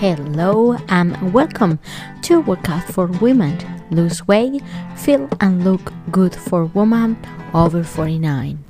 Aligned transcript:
Hello 0.00 0.78
and 0.88 1.34
welcome 1.34 1.78
to 2.22 2.40
Workout 2.40 2.84
for 2.84 3.04
Women. 3.04 3.58
Lose 3.90 4.26
weight, 4.26 4.62
feel 4.96 5.28
and 5.42 5.62
look 5.62 5.92
good 6.10 6.34
for 6.34 6.64
women 6.64 7.18
over 7.52 7.84
49. 7.84 8.64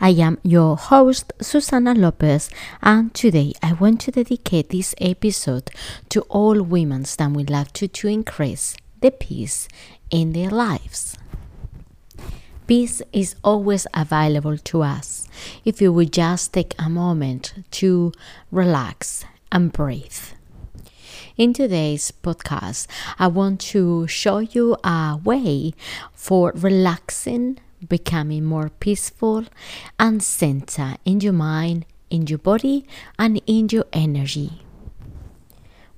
I 0.00 0.10
am 0.10 0.38
your 0.44 0.76
host, 0.76 1.32
Susana 1.40 1.94
Lopez, 1.94 2.48
and 2.80 3.12
today 3.12 3.54
I 3.60 3.72
want 3.72 4.02
to 4.02 4.12
dedicate 4.12 4.68
this 4.68 4.94
episode 5.00 5.72
to 6.10 6.20
all 6.28 6.62
women 6.62 7.02
that 7.18 7.30
would 7.32 7.50
love 7.50 7.72
to, 7.72 7.88
to 7.88 8.06
increase 8.06 8.76
the 9.00 9.10
peace 9.10 9.66
in 10.10 10.32
their 10.32 10.50
lives. 10.50 11.18
Peace 12.68 13.02
is 13.12 13.34
always 13.42 13.88
available 13.92 14.58
to 14.58 14.82
us 14.82 15.26
if 15.64 15.82
you 15.82 15.92
would 15.92 16.12
just 16.12 16.52
take 16.52 16.72
a 16.78 16.88
moment 16.88 17.52
to 17.72 18.12
relax 18.52 19.24
and 19.50 19.72
breathe. 19.72 20.34
In 21.36 21.52
today's 21.52 22.12
podcast, 22.22 22.86
I 23.18 23.26
want 23.26 23.60
to 23.72 24.06
show 24.06 24.38
you 24.38 24.76
a 24.82 25.20
way 25.22 25.72
for 26.12 26.52
relaxing, 26.54 27.58
becoming 27.86 28.44
more 28.44 28.70
peaceful, 28.70 29.44
and 29.98 30.22
center 30.22 30.96
in 31.04 31.20
your 31.20 31.34
mind, 31.34 31.84
in 32.08 32.26
your 32.26 32.38
body, 32.38 32.86
and 33.18 33.40
in 33.46 33.68
your 33.70 33.84
energy. 33.92 34.62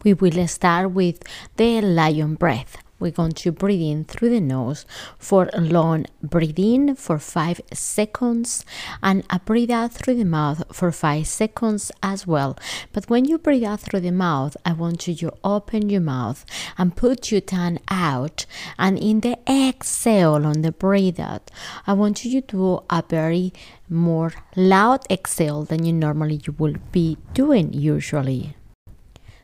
We 0.03 0.13
will 0.13 0.47
start 0.49 0.91
with 0.91 1.23
the 1.57 1.81
lion 1.81 2.35
breath 2.35 2.79
we're 2.99 3.11
going 3.13 3.33
to 3.33 3.53
breathe 3.53 3.81
in 3.81 4.05
through 4.05 4.31
the 4.31 4.41
nose 4.41 4.85
for 5.19 5.49
long 5.57 6.07
breathe 6.23 6.59
in 6.59 6.97
for 6.97 7.19
five 7.19 7.61
seconds 7.73 8.65
and 9.03 9.25
a 9.31 9.39
breathe 9.41 9.71
out 9.71 9.93
through 9.93 10.15
the 10.15 10.25
mouth 10.25 10.63
for 10.73 10.91
five 10.91 11.27
seconds 11.27 11.93
as 12.03 12.27
well. 12.27 12.57
But 12.93 13.09
when 13.09 13.25
you 13.25 13.39
breathe 13.39 13.65
out 13.65 13.81
through 13.81 14.01
the 14.01 14.11
mouth, 14.11 14.57
I 14.65 14.73
want 14.73 15.07
you 15.07 15.15
to 15.17 15.33
open 15.45 15.89
your 15.89 16.01
mouth 16.01 16.45
and 16.77 16.97
put 16.97 17.31
your 17.31 17.41
tongue 17.41 17.79
out. 17.89 18.47
And 18.79 18.99
in 18.99 19.21
the 19.21 19.39
exhale 19.49 20.45
on 20.47 20.63
the 20.63 20.73
breathe 20.73 21.21
out, 21.21 21.51
I 21.87 21.93
want 21.93 22.25
you 22.25 22.41
to 22.41 22.47
do 22.47 22.83
a 22.91 23.03
very 23.09 23.53
more 23.89 24.33
loud 24.57 25.05
exhale 25.11 25.65
than 25.65 25.85
you 25.85 25.93
normally 25.93 26.41
you 26.45 26.55
will 26.59 26.77
be 26.93 27.17
doing 27.33 27.73
usually. 27.73 28.55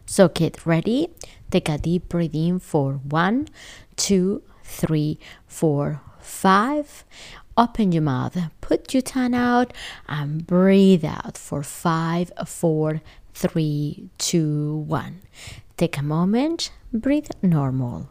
So 0.06 0.28
get 0.28 0.66
ready. 0.66 1.08
Take 1.55 1.69
a 1.69 1.78
deep 1.78 2.08
breath 2.08 2.34
in 2.34 2.58
for 2.58 2.94
one, 2.94 3.47
two, 3.94 4.42
three, 4.64 5.20
four, 5.47 6.00
five. 6.19 7.05
Open 7.56 7.92
your 7.92 8.02
mouth, 8.02 8.36
put 8.61 8.92
your 8.92 9.02
tongue 9.02 9.36
out, 9.36 9.72
and 10.08 10.44
breathe 10.44 11.05
out 11.05 11.38
for 11.38 11.62
five, 11.62 12.33
four, 12.44 13.02
three, 13.34 14.08
two, 14.19 14.78
one. 14.88 15.20
Take 15.77 15.96
a 15.96 16.02
moment, 16.02 16.72
breathe 16.92 17.30
normal. 17.41 18.08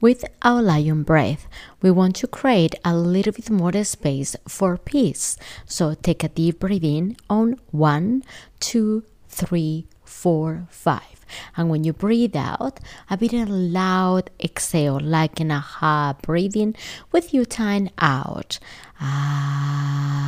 With 0.00 0.24
our 0.42 0.60
lion 0.60 1.04
breath, 1.04 1.46
we 1.80 1.92
want 1.92 2.16
to 2.16 2.26
create 2.26 2.74
a 2.84 2.96
little 2.96 3.32
bit 3.32 3.48
more 3.48 3.84
space 3.84 4.34
for 4.48 4.76
peace. 4.76 5.38
So 5.66 5.94
take 5.94 6.24
a 6.24 6.28
deep 6.28 6.58
breath 6.58 6.82
in 6.82 7.16
on 7.30 7.60
one, 7.70 8.24
two, 8.58 9.04
three, 9.28 9.86
four, 10.04 10.66
five. 10.68 11.15
And 11.56 11.70
when 11.70 11.84
you 11.84 11.92
breathe 11.92 12.36
out, 12.36 12.80
a 13.10 13.16
bit 13.16 13.32
of 13.32 13.48
loud 13.48 14.30
exhale, 14.40 15.00
like 15.00 15.40
in 15.40 15.50
a 15.50 15.60
ha 15.60 16.14
breathing 16.22 16.74
with 17.12 17.32
your 17.34 17.44
tongue 17.44 17.90
out. 17.98 18.58
Ah. 19.00 20.26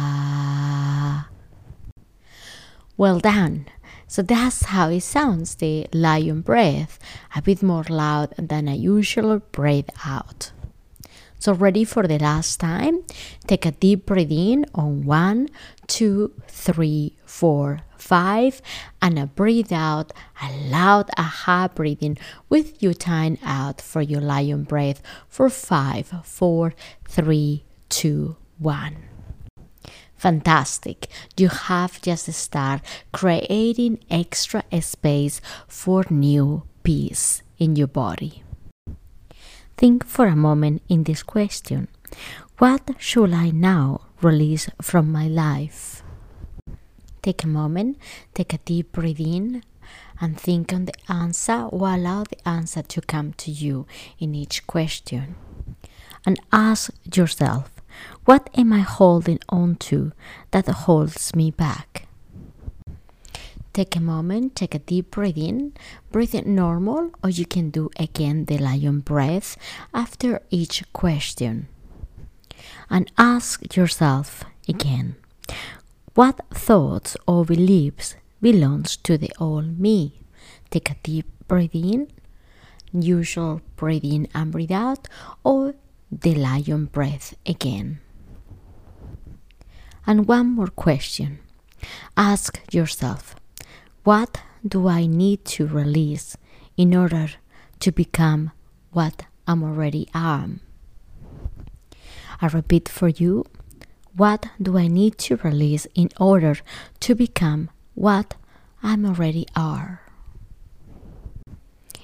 Well 2.97 3.21
done. 3.21 3.67
So 4.07 4.23
that's 4.23 4.65
how 4.65 4.89
it 4.89 5.03
sounds, 5.03 5.55
the 5.57 5.87
lion 5.93 6.41
breath, 6.41 6.99
a 7.37 7.43
bit 7.43 7.63
more 7.63 7.85
loud 7.89 8.35
than 8.39 8.67
a 8.67 8.75
usual 8.75 9.41
breath 9.53 9.91
out. 10.07 10.51
So, 11.39 11.53
ready 11.53 11.85
for 11.85 12.09
the 12.09 12.19
last 12.19 12.59
time? 12.59 13.05
Take 13.47 13.65
a 13.65 13.71
deep 13.71 14.07
breath 14.07 14.31
in 14.31 14.67
on 14.75 15.05
one, 15.05 15.49
two, 15.87 16.33
three, 16.49 17.17
four, 17.25 17.81
five, 17.99 18.63
and 19.03 19.19
a 19.19 19.27
breathe 19.27 19.73
out, 19.73 20.13
a 20.43 20.51
loud 20.69 21.11
aha 21.19 21.69
breathing 21.75 22.17
with 22.49 22.83
your 22.83 22.95
time 22.95 23.39
out 23.43 23.81
for 23.81 24.01
your 24.01 24.21
lion 24.21 24.65
breath 24.65 25.03
for 25.29 25.51
five, 25.51 26.13
four, 26.25 26.75
three, 27.07 27.65
two, 27.89 28.37
one. 28.59 28.97
Fantastic. 30.17 31.07
You 31.37 31.49
have 31.49 32.03
just 32.03 32.33
started 32.33 32.85
creating 33.13 34.01
extra 34.11 34.65
space 34.81 35.41
for 35.69 36.05
new 36.11 36.65
peace 36.83 37.43
in 37.59 37.77
your 37.77 37.87
body. 37.87 38.43
Think 39.77 40.05
for 40.05 40.27
a 40.27 40.35
moment 40.35 40.83
in 40.89 41.05
this 41.05 41.23
question 41.23 41.87
What 42.59 42.83
should 42.99 43.33
I 43.33 43.51
now 43.51 44.01
release 44.21 44.69
from 44.83 45.13
my 45.13 45.29
life? 45.29 46.03
Take 47.29 47.45
a 47.45 47.47
moment, 47.47 47.99
take 48.33 48.55
a 48.55 48.65
deep 48.65 48.93
breath 48.93 49.21
in, 49.21 49.63
and 50.19 50.41
think 50.41 50.73
on 50.73 50.87
the 50.87 50.95
answer 51.13 51.69
or 51.71 51.93
allow 51.93 52.25
the 52.25 52.49
answer 52.49 52.81
to 52.81 53.03
come 53.03 53.35
to 53.35 53.51
you 53.51 53.87
in 54.19 54.35
each 54.35 54.67
question. 54.67 55.35
And 56.25 56.41
ask 56.53 56.91
yourself 57.05 57.71
what 58.25 58.49
am 58.57 58.73
I 58.73 58.79
holding 58.79 59.41
on 59.51 59.77
to 59.91 60.13
that 60.53 60.69
holds 60.69 61.37
me 61.37 61.51
back? 61.51 62.09
Take 63.75 63.95
a 63.95 64.01
moment, 64.01 64.57
take 64.57 64.75
a 64.75 64.79
deep 64.79 65.11
breath 65.11 65.37
in, 65.37 65.75
breathe 66.11 66.35
it 66.35 66.47
normal, 66.47 67.11
or 67.23 67.29
you 67.29 67.45
can 67.45 67.69
do 67.69 67.91
again 67.99 68.47
the 68.47 68.57
lion 68.57 69.01
breath 69.01 69.59
after 69.93 70.41
each 70.49 70.83
question. 70.95 71.69
And 72.89 73.13
ask 73.19 73.77
yourself 73.77 74.45
again 74.67 75.17
what 76.19 76.41
thoughts 76.51 77.17
or 77.29 77.45
beliefs 77.45 78.17
belongs 78.43 78.97
to 78.97 79.17
the 79.17 79.31
old 79.39 79.79
me? 79.79 80.21
Take 80.69 80.91
a 80.91 80.97
deep 81.05 81.27
breath 81.47 81.77
in, 81.77 82.09
usual 82.93 83.61
breathe 83.77 84.03
in 84.03 84.27
and 84.35 84.51
breathe 84.51 84.73
out, 84.73 85.07
or 85.45 85.77
the 86.11 86.35
lion 86.35 86.87
breath 86.87 87.37
again. 87.47 88.01
And 90.09 90.27
one 90.27 90.57
more 90.57 90.75
question. 90.75 91.39
Ask 92.17 92.63
yourself 92.73 93.37
what 94.03 94.43
do 94.67 94.89
I 94.89 95.07
need 95.07 95.45
to 95.55 95.69
release 95.69 96.37
in 96.77 96.97
order 96.97 97.29
to 97.79 97.93
become 97.93 98.51
what 98.91 99.27
I'm 99.47 99.63
already 99.63 100.09
am? 100.13 100.63
I 102.43 102.49
repeat 102.49 102.89
for 102.89 103.07
you 103.07 103.45
what 104.19 104.49
do 104.61 104.77
I 104.77 104.89
need 104.89 105.17
to 105.19 105.37
release 105.37 105.87
in 105.95 106.11
order 106.19 106.57
to 107.01 107.15
become 107.15 107.71
what 107.95 108.35
I'm 108.83 109.07
already 109.07 109.47
are? 109.55 110.03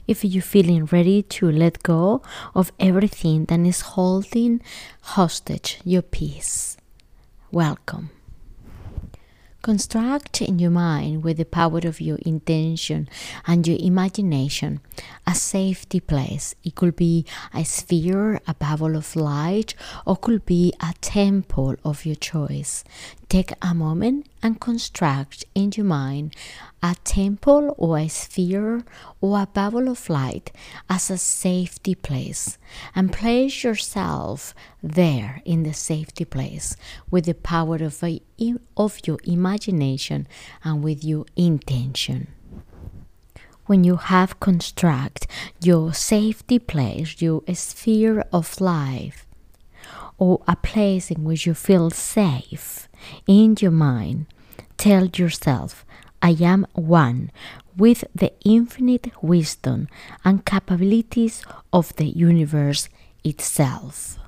If 0.06 0.24
you're 0.24 0.42
feeling 0.42 0.84
ready 0.84 1.22
to 1.22 1.50
let 1.50 1.82
go 1.82 2.22
of 2.54 2.70
everything 2.78 3.46
that 3.46 3.60
is 3.60 3.80
holding 3.80 4.60
hostage 5.00 5.80
your 5.84 6.02
peace, 6.02 6.76
welcome. 7.50 8.13
Construct 9.64 10.42
in 10.42 10.58
your 10.58 10.70
mind 10.70 11.24
with 11.24 11.38
the 11.38 11.46
power 11.46 11.78
of 11.84 11.98
your 11.98 12.18
intention 12.18 13.08
and 13.46 13.66
your 13.66 13.78
imagination 13.80 14.82
a 15.26 15.34
safety 15.34 16.00
place. 16.00 16.54
It 16.64 16.74
could 16.74 16.96
be 16.96 17.24
a 17.54 17.64
sphere, 17.64 18.42
a 18.46 18.52
bubble 18.52 18.94
of 18.94 19.16
light, 19.16 19.74
or 20.04 20.18
could 20.18 20.44
be 20.44 20.74
a 20.80 20.92
temple 21.00 21.76
of 21.82 22.04
your 22.04 22.16
choice. 22.16 22.84
Take 23.34 23.54
a 23.60 23.74
moment 23.74 24.28
and 24.44 24.60
construct 24.60 25.44
in 25.56 25.72
your 25.74 25.86
mind 25.86 26.36
a 26.80 26.94
temple 27.02 27.74
or 27.76 27.98
a 27.98 28.06
sphere 28.06 28.84
or 29.20 29.42
a 29.42 29.46
bubble 29.46 29.88
of 29.88 30.08
light 30.08 30.52
as 30.88 31.10
a 31.10 31.18
safety 31.18 31.96
place 31.96 32.58
and 32.94 33.12
place 33.12 33.64
yourself 33.64 34.54
there 34.84 35.42
in 35.44 35.64
the 35.64 35.74
safety 35.74 36.24
place 36.24 36.76
with 37.10 37.24
the 37.24 37.34
power 37.34 37.74
of, 37.82 38.04
a, 38.04 38.22
of 38.76 39.00
your 39.04 39.18
imagination 39.24 40.28
and 40.62 40.84
with 40.84 41.02
your 41.02 41.26
intention. 41.34 42.28
When 43.66 43.82
you 43.82 43.96
have 43.96 44.38
construct 44.38 45.26
your 45.60 45.92
safety 45.92 46.60
place, 46.60 47.20
your 47.20 47.42
sphere 47.52 48.24
of 48.32 48.60
life, 48.60 49.23
or 50.18 50.42
a 50.46 50.56
place 50.56 51.10
in 51.10 51.24
which 51.24 51.46
you 51.46 51.54
feel 51.54 51.90
safe 51.90 52.88
in 53.26 53.56
your 53.60 53.70
mind, 53.70 54.26
tell 54.76 55.06
yourself, 55.06 55.84
I 56.22 56.36
am 56.40 56.66
one 56.72 57.30
with 57.76 58.04
the 58.14 58.32
infinite 58.44 59.10
wisdom 59.22 59.88
and 60.24 60.44
capabilities 60.44 61.44
of 61.72 61.94
the 61.96 62.06
universe 62.06 62.88
itself. 63.24 64.18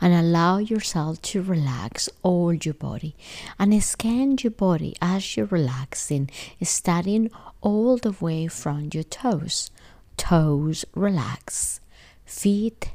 and 0.00 0.12
allow 0.12 0.58
yourself 0.58 1.22
to 1.22 1.40
relax 1.40 2.08
all 2.24 2.52
your 2.52 2.74
body 2.74 3.14
and 3.58 3.82
scan 3.82 4.36
your 4.40 4.50
body 4.50 4.96
as 5.00 5.36
you're 5.36 5.46
relaxing, 5.46 6.28
starting 6.62 7.30
all 7.60 7.96
the 7.98 8.10
way 8.20 8.48
from 8.48 8.90
your 8.92 9.04
toes. 9.04 9.70
Toes 10.16 10.84
relax, 10.94 11.80
feet, 12.24 12.90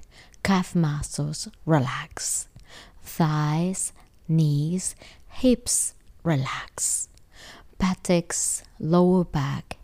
calf 0.48 0.74
muscles 0.74 1.50
relax, 1.66 2.48
thighs, 3.04 3.92
knees, 4.30 4.96
hips 5.28 5.94
relax, 6.24 7.10
buttocks, 7.78 8.64
lower 8.80 9.26
back, 9.26 9.76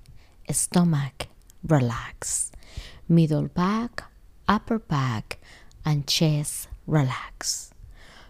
stomach 0.50 1.28
relax, 1.68 2.50
middle 3.10 3.50
back, 3.50 4.04
upper 4.48 4.80
back, 4.80 5.38
and 5.84 6.08
chest 6.08 6.70
relax. 6.88 7.74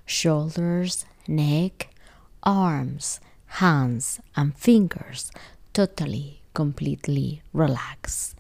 Shoulders, 0.04 1.06
neck, 1.28 1.94
arms, 2.42 3.20
hands, 3.62 4.20
and 4.36 4.58
fingers 4.58 5.32
totally, 5.72 6.42
completely 6.56 7.44
relax. 7.54 8.34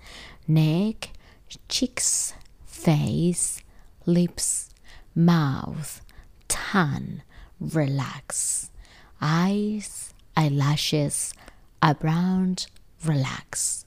Neck, 0.47 1.11
cheeks, 1.69 2.33
face, 2.65 3.62
lips, 4.05 4.69
mouth, 5.15 6.01
tongue, 6.47 7.21
relax. 7.59 8.69
Eyes, 9.21 10.13
eyelashes, 10.35 11.33
eyebrows, 11.81 12.67
relax. 13.05 13.85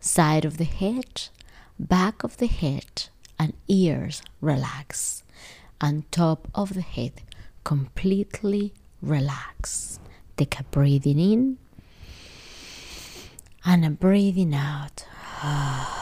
Side 0.00 0.44
of 0.44 0.56
the 0.56 0.64
head, 0.64 1.28
back 1.78 2.24
of 2.24 2.38
the 2.38 2.46
head, 2.46 3.08
and 3.38 3.52
ears 3.68 4.22
relax, 4.40 5.22
and 5.80 6.10
top 6.10 6.48
of 6.54 6.74
the 6.74 6.82
head 6.82 7.22
completely 7.64 8.72
relax. 9.02 10.00
Take 10.36 10.58
a 10.58 10.64
breathing 10.64 11.18
in 11.18 11.58
and 13.64 13.84
a 13.84 13.90
breathing 13.90 14.54
out. 14.54 15.04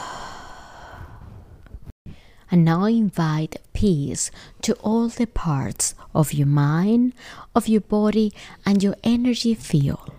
And 2.49 2.63
now 2.63 2.85
invite 2.85 3.57
peace 3.73 4.31
to 4.61 4.73
all 4.75 5.09
the 5.09 5.27
parts 5.27 5.95
of 6.15 6.33
your 6.33 6.47
mind, 6.47 7.13
of 7.53 7.67
your 7.67 7.81
body, 7.81 8.33
and 8.65 8.81
your 8.81 8.95
energy 9.03 9.53
field 9.53 10.11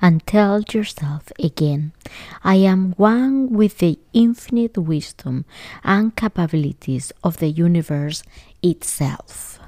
and 0.00 0.26
tell 0.26 0.62
yourself 0.72 1.30
again, 1.38 1.92
I 2.42 2.56
am 2.56 2.92
one 2.96 3.50
with 3.50 3.78
the 3.78 3.98
infinite 4.12 4.78
wisdom 4.78 5.44
and 5.84 6.16
capabilities 6.16 7.12
of 7.22 7.38
the 7.38 7.48
universe 7.48 8.22
itself. 8.62 9.58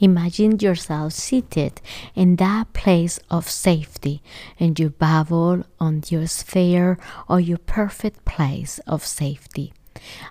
Imagine 0.00 0.58
yourself 0.58 1.12
seated 1.12 1.80
in 2.16 2.36
that 2.36 2.72
place 2.72 3.20
of 3.30 3.48
safety 3.48 4.20
in 4.58 4.74
your 4.76 4.90
bubble 4.90 5.62
on 5.78 6.02
your 6.08 6.26
sphere 6.26 6.98
or 7.28 7.38
your 7.38 7.58
perfect 7.58 8.24
place 8.24 8.80
of 8.84 9.06
safety 9.06 9.72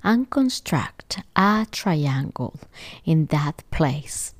and 0.03 0.29
construct 0.29 1.19
a 1.35 1.67
triangle 1.71 2.59
in 3.05 3.25
that 3.27 3.63
place 3.71 4.33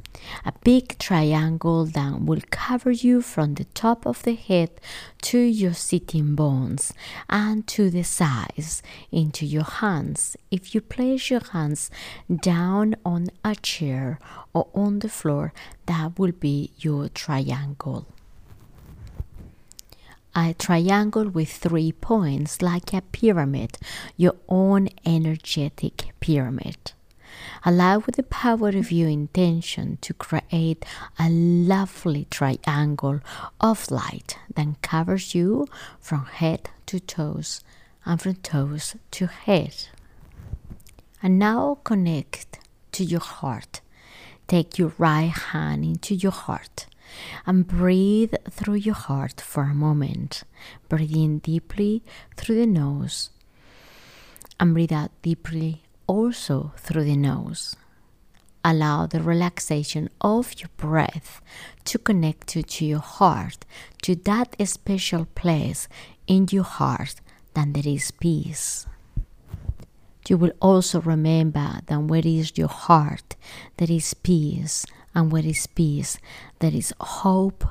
a 0.45 0.54
big 0.63 0.98
triangle 0.98 1.86
that 1.86 2.22
will 2.22 2.42
cover 2.50 2.92
you 2.92 3.22
from 3.22 3.56
the 3.56 3.66
top 3.66 4.06
of 4.06 4.24
the 4.24 4.36
head 4.36 4.69
to 5.22 5.39
your 5.39 5.74
sitting 5.74 6.36
bones 6.36 6.94
and 7.30 7.68
to 7.68 7.89
the 7.89 8.04
sides 8.04 8.83
into 9.12 9.45
your 9.45 9.63
hands. 9.63 10.36
If 10.50 10.74
you 10.75 10.81
place 10.81 11.30
your 11.30 11.44
hands 11.51 11.89
down 12.30 12.95
on 13.06 13.30
a 13.44 13.56
chair 13.56 14.19
or 14.54 14.68
on 14.74 15.00
the 15.00 15.10
floor, 15.10 15.54
that 15.86 16.18
will 16.19 16.33
be 16.33 16.72
your 16.78 17.10
triangle 17.10 18.07
a 20.36 20.54
triangle 20.54 21.30
with 21.30 21.51
three 21.51 21.92
points, 21.92 22.62
like 22.62 22.94
a 22.94 23.01
pyramid, 23.01 23.78
your 24.18 24.36
own 24.48 24.89
energetic 25.06 26.13
pyramid. 26.19 26.94
Allow 27.63 28.00
with 28.00 28.16
the 28.16 28.24
power 28.24 28.69
of 28.69 28.92
your 28.92 29.10
intention 29.10 29.98
to 30.01 30.13
create 30.13 30.86
a 31.19 31.30
lovely 31.30 32.25
triangle 32.30 33.19
of 33.60 33.92
light 33.92 34.38
that 34.56 34.81
covers 34.81 35.36
you 35.36 35.68
from 36.00 36.25
head 36.25 36.69
to 36.88 37.00
toes 37.00 37.62
and 38.06 38.22
from 38.22 38.36
toes 38.36 38.95
to 39.12 39.28
head. 39.28 39.75
And 41.22 41.38
now 41.38 41.78
connect 41.83 42.60
to 42.94 43.04
your 43.04 43.22
heart. 43.22 43.81
Take 44.48 44.78
your 44.78 44.94
right 44.98 45.31
hand 45.31 45.86
into 45.86 46.16
your 46.16 46.31
heart 46.31 46.88
and 47.46 47.68
breathe 47.68 48.34
through 48.50 48.75
your 48.75 48.96
heart 48.96 49.42
for 49.42 49.63
a 49.63 49.74
moment. 49.74 50.44
Breathe 50.90 51.16
in 51.16 51.40
deeply 51.40 52.04
through 52.36 52.56
the 52.56 52.68
nose 52.68 53.30
and 54.60 54.74
breathe 54.74 54.94
out 54.94 55.12
deeply 55.22 55.81
also 56.08 56.72
through 56.78 57.06
the 57.06 57.18
nose. 57.18 57.75
Allow 58.63 59.08
the 59.08 59.24
relaxation 59.24 60.08
of 60.22 60.54
your 60.60 60.69
breath 60.78 61.42
to 61.86 61.98
connect 61.98 62.56
you 62.56 62.62
to 62.62 62.86
your 62.86 63.00
heart, 63.00 63.66
to 64.04 64.16
that 64.16 64.56
special 64.68 65.25
place 65.34 65.88
in 66.28 66.48
your 66.52 66.64
heart 66.64 67.16
that 67.56 67.74
there 67.74 67.88
is 67.92 68.12
peace. 68.12 68.86
You 70.28 70.38
will 70.38 70.54
also 70.62 71.02
remember 71.02 71.80
that 71.88 72.02
where 72.04 72.22
is 72.24 72.56
your 72.56 72.68
heart, 72.68 73.36
there 73.78 73.92
is 73.92 74.14
peace, 74.14 74.86
and 75.13 75.31
where 75.31 75.46
is 75.46 75.68
peace, 75.68 76.18
there 76.60 76.74
is 76.74 76.94
hope, 77.00 77.66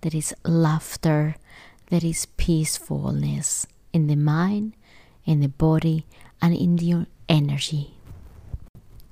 there 0.00 0.14
is 0.14 0.34
laughter, 0.44 1.36
there 1.90 2.04
is 2.04 2.26
peacefulness 2.36 3.66
in 3.92 4.06
the 4.06 4.16
mind, 4.16 4.74
in 5.24 5.40
the 5.40 5.48
body, 5.48 6.06
and 6.40 6.54
in 6.54 6.78
your 6.78 7.06
energy. 7.28 7.92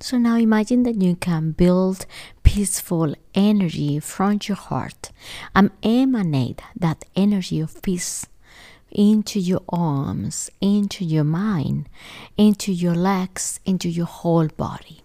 So 0.01 0.19
now 0.19 0.37
imagine 0.37 0.83
that 0.83 1.01
you 1.01 1.17
can 1.17 1.53
build 1.53 2.05
peaceful 2.43 3.15
energy 3.35 4.01
from 4.01 4.39
your 4.45 4.57
heart 4.57 5.11
and 5.55 5.71
emanate 5.83 6.61
that 6.77 7.05
energy 7.17 7.61
of 7.61 7.81
peace 7.81 8.27
into 8.91 9.41
your 9.41 9.63
arms, 9.69 10.51
into 10.61 11.05
your 11.05 11.25
mind, 11.25 11.89
into 12.37 12.73
your 12.73 12.95
legs, 12.95 13.61
into 13.65 13.89
your 13.89 14.07
whole 14.07 14.49
body. 14.49 15.04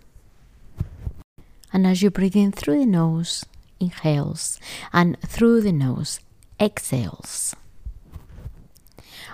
And 1.71 1.85
as 1.85 2.01
you 2.01 2.09
breathe 2.09 2.35
in 2.35 2.51
through 2.51 2.79
the 2.79 2.85
nose, 2.85 3.45
inhales, 3.79 4.59
and 4.91 5.19
through 5.21 5.61
the 5.61 5.71
nose, 5.71 6.19
exhales. 6.59 7.55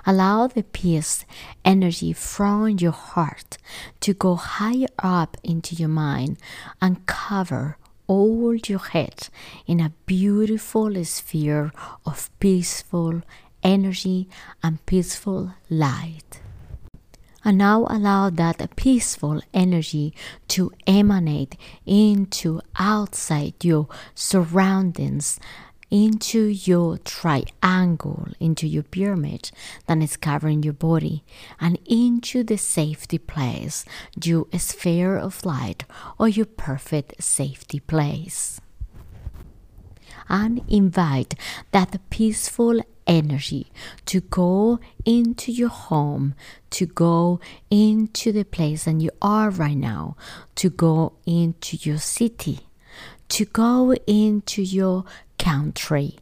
Allow 0.05 0.47
the 0.47 0.63
peace 0.63 1.25
energy 1.63 2.13
from 2.13 2.77
your 2.77 2.91
heart 2.91 3.57
to 4.01 4.13
go 4.13 4.35
higher 4.35 4.87
up 4.99 5.35
into 5.43 5.73
your 5.75 5.89
mind 5.89 6.37
and 6.79 7.05
cover 7.07 7.77
all 8.07 8.55
your 8.55 8.79
head 8.79 9.29
in 9.65 9.79
a 9.79 9.93
beautiful 10.05 11.03
sphere 11.03 11.71
of 12.05 12.29
peaceful 12.39 13.23
energy 13.63 14.29
and 14.61 14.85
peaceful 14.85 15.53
light. 15.71 16.44
And 17.45 17.57
now 17.59 17.85
allow 17.89 18.29
that 18.31 18.75
peaceful 18.75 19.41
energy 19.53 20.13
to 20.49 20.71
emanate 20.85 21.55
into 21.85 22.59
outside 22.75 23.63
your 23.63 23.87
surroundings 24.15 25.39
into 25.91 26.45
your 26.47 26.97
triangle, 26.97 28.27
into 28.39 28.67
your 28.67 28.83
pyramid 28.83 29.51
that 29.85 30.01
is 30.01 30.17
covering 30.17 30.63
your 30.63 30.73
body, 30.73 31.23
and 31.59 31.79
into 31.85 32.43
the 32.43 32.57
safety 32.57 33.17
place, 33.17 33.85
your 34.21 34.45
sphere 34.57 35.17
of 35.17 35.45
light, 35.45 35.85
or 36.17 36.27
your 36.27 36.47
perfect 36.47 37.23
safety 37.23 37.79
place. 37.79 38.59
And 40.27 40.63
invite 40.67 41.35
that 41.71 41.99
peaceful 42.09 42.81
energy 43.07 43.71
to 44.05 44.21
go 44.21 44.79
into 45.05 45.51
your 45.51 45.69
home, 45.69 46.35
to 46.71 46.85
go 46.85 47.39
into 47.69 48.31
the 48.31 48.43
place 48.43 48.85
that 48.85 48.99
you 48.99 49.11
are 49.21 49.49
right 49.49 49.77
now, 49.77 50.15
to 50.55 50.69
go 50.69 51.13
into 51.25 51.77
your 51.77 51.97
city, 51.97 52.61
to 53.29 53.45
go 53.45 53.93
into 54.07 54.61
your 54.61 55.05
country 55.37 56.17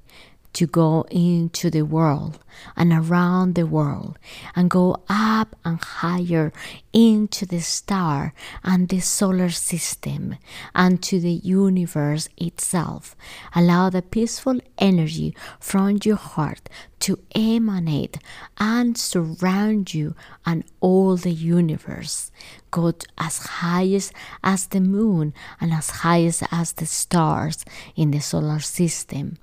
to 0.54 0.68
go 0.68 1.06
into 1.10 1.70
the 1.70 1.82
world 1.82 2.40
and 2.78 2.94
around 2.94 3.56
the 3.56 3.66
world 3.66 4.18
and 4.56 4.70
go 4.70 5.04
up 5.10 5.56
and 5.66 5.80
higher 5.82 6.54
into 6.94 7.46
the 7.46 7.60
star 7.60 8.34
and 8.64 8.90
the 8.90 9.00
solar 9.00 9.50
system 9.50 10.36
and 10.76 11.02
to 11.02 11.20
the 11.20 11.32
universe 11.32 12.30
itself. 12.38 13.16
Allow 13.56 13.90
the 13.90 14.04
peaceful 14.04 14.60
energy 14.78 15.36
from 15.60 16.00
your 16.04 16.16
heart 16.16 16.70
to 17.00 17.20
emanate 17.36 18.18
and 18.58 18.98
surround 18.98 19.94
you 19.94 20.16
and 20.46 20.64
all 20.80 21.18
the 21.18 21.32
universe. 21.32 22.32
Go 22.72 22.94
as 23.18 23.38
high 23.40 24.00
as 24.44 24.68
the 24.68 24.80
moon 24.80 25.34
and 25.60 25.74
as 25.74 25.90
high 25.90 26.24
as 26.24 26.74
the 26.74 26.86
stars 26.86 27.66
in 27.96 28.12
the 28.12 28.22
solar 28.22 28.60
system 28.60 29.38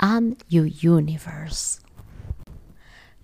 and 0.00 0.42
your 0.48 0.66
universe. 0.66 1.80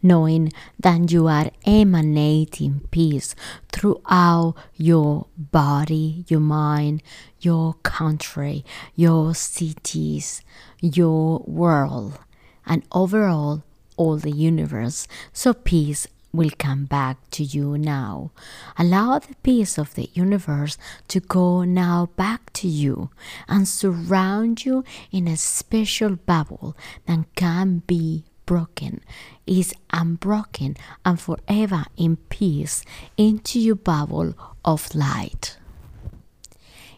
Knowing 0.02 0.52
that 0.78 1.10
you 1.10 1.26
are 1.26 1.50
emanating 1.64 2.80
peace 2.90 3.34
throughout 3.72 4.54
your 4.76 5.26
body, 5.38 6.24
your 6.28 6.40
mind, 6.40 7.02
your 7.40 7.74
country, 7.82 8.64
your 8.94 9.34
cities, 9.34 10.42
your 10.80 11.38
world, 11.46 12.18
and 12.66 12.82
overall 12.92 13.62
all 13.96 14.16
the 14.16 14.30
universe. 14.30 15.08
So 15.32 15.54
peace 15.54 16.06
will 16.34 16.50
come 16.58 16.84
back 16.84 17.16
to 17.30 17.44
you 17.44 17.78
now. 17.78 18.32
Allow 18.76 19.20
the 19.20 19.36
peace 19.42 19.78
of 19.78 19.94
the 19.94 20.10
universe 20.14 20.76
to 21.08 21.20
go 21.20 21.62
now 21.62 22.08
back 22.16 22.52
to 22.54 22.68
you 22.68 23.10
and 23.48 23.68
surround 23.68 24.64
you 24.64 24.84
in 25.12 25.28
a 25.28 25.36
special 25.36 26.16
bubble 26.16 26.76
that 27.06 27.24
can 27.36 27.82
be 27.86 28.24
broken, 28.46 29.00
is 29.46 29.72
unbroken 29.92 30.76
and 31.04 31.20
forever 31.20 31.84
in 31.96 32.16
peace 32.16 32.84
into 33.16 33.58
your 33.58 33.76
bubble 33.76 34.34
of 34.64 34.94
light, 34.94 35.56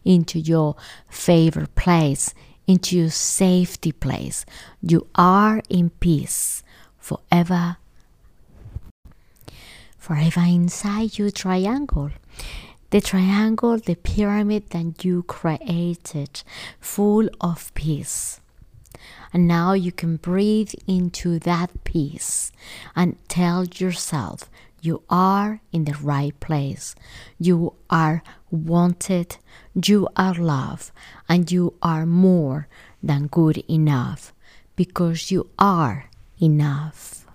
into 0.04 0.38
your 0.38 0.76
favorite 1.08 1.74
place, 1.74 2.34
into 2.66 2.96
your 2.96 3.10
safety 3.10 3.92
place. 3.92 4.44
You 4.82 5.06
are 5.14 5.62
in 5.68 5.90
peace 5.90 6.62
forever 6.98 7.76
forever 10.06 10.44
inside 10.46 11.18
your 11.18 11.32
triangle. 11.32 12.12
The 12.90 13.00
triangle, 13.00 13.76
the 13.76 13.96
pyramid 13.96 14.70
that 14.70 15.04
you 15.04 15.24
created, 15.24 16.44
full 16.78 17.28
of 17.40 17.74
peace. 17.74 18.40
And 19.32 19.48
now 19.48 19.72
you 19.72 19.90
can 19.90 20.16
breathe 20.18 20.74
into 20.86 21.40
that 21.40 21.82
peace 21.82 22.52
and 22.94 23.16
tell 23.26 23.64
yourself 23.64 24.48
you 24.80 25.02
are 25.10 25.60
in 25.72 25.86
the 25.86 25.98
right 26.00 26.38
place. 26.38 26.94
You 27.40 27.74
are 27.90 28.22
wanted, 28.48 29.38
you 29.74 30.06
are 30.16 30.34
loved, 30.34 30.92
and 31.28 31.50
you 31.50 31.74
are 31.82 32.06
more 32.06 32.68
than 33.02 33.26
good 33.26 33.58
enough 33.68 34.32
because 34.76 35.32
you 35.32 35.50
are 35.58 36.10
enough. 36.40 37.25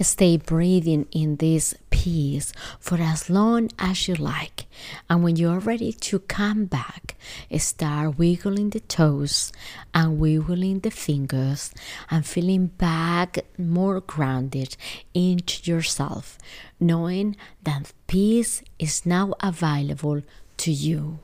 Stay 0.00 0.36
breathing 0.36 1.06
in 1.12 1.36
this 1.36 1.74
peace 1.90 2.52
for 2.80 3.00
as 3.00 3.30
long 3.30 3.70
as 3.78 4.08
you 4.08 4.14
like. 4.14 4.66
And 5.08 5.22
when 5.22 5.36
you 5.36 5.48
are 5.50 5.60
ready 5.60 5.92
to 5.92 6.18
come 6.18 6.64
back, 6.64 7.16
start 7.58 8.18
wiggling 8.18 8.70
the 8.70 8.80
toes 8.80 9.52
and 9.94 10.18
wiggling 10.18 10.80
the 10.80 10.90
fingers 10.90 11.72
and 12.10 12.26
feeling 12.26 12.66
back 12.66 13.38
more 13.56 14.00
grounded 14.00 14.76
into 15.14 15.70
yourself, 15.70 16.38
knowing 16.80 17.36
that 17.62 17.92
peace 18.08 18.62
is 18.78 19.06
now 19.06 19.34
available 19.40 20.22
to 20.56 20.72
you. 20.72 21.20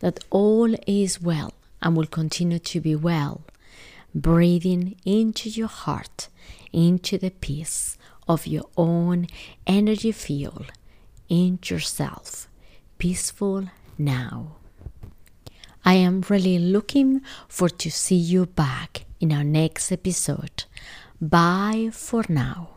That 0.00 0.22
all 0.30 0.74
is 0.86 1.20
well 1.20 1.54
and 1.80 1.96
will 1.96 2.06
continue 2.06 2.58
to 2.58 2.80
be 2.80 2.94
well 2.94 3.40
breathing 4.14 4.94
into 5.04 5.48
your 5.48 5.68
heart, 5.68 6.28
into 6.74 7.16
the 7.16 7.30
peace 7.30 7.96
of 8.28 8.46
your 8.46 8.68
own 8.76 9.26
energy 9.66 10.12
field, 10.12 10.72
in 11.28 11.58
yourself, 11.64 12.48
peaceful 12.98 13.68
now. 13.96 14.56
I 15.84 15.94
am 15.94 16.24
really 16.28 16.58
looking 16.58 17.20
for 17.48 17.68
to 17.68 17.90
see 17.90 18.16
you 18.16 18.46
back 18.46 19.04
in 19.20 19.32
our 19.32 19.44
next 19.44 19.92
episode. 19.92 20.64
Bye 21.20 21.90
for 21.92 22.24
now. 22.28 22.73